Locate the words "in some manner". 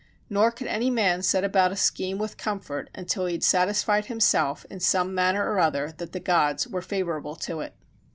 4.67-5.45